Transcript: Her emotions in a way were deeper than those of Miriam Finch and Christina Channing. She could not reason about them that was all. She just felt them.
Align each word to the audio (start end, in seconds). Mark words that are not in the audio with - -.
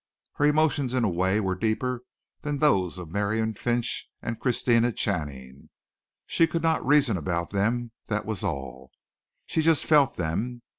Her 0.37 0.45
emotions 0.45 0.95
in 0.95 1.03
a 1.03 1.09
way 1.09 1.39
were 1.39 1.53
deeper 1.53 2.01
than 2.41 2.57
those 2.57 2.97
of 2.97 3.11
Miriam 3.11 3.53
Finch 3.53 4.09
and 4.19 4.39
Christina 4.39 4.91
Channing. 4.91 5.69
She 6.25 6.47
could 6.47 6.63
not 6.63 6.83
reason 6.83 7.17
about 7.17 7.51
them 7.51 7.91
that 8.07 8.25
was 8.25 8.43
all. 8.43 8.89
She 9.45 9.61
just 9.61 9.85
felt 9.85 10.15
them. 10.15 10.63